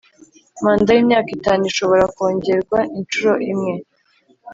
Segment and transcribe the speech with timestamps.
[0.63, 3.73] Manda y’imyaka itanu ishobora kongerwa inshuro imwe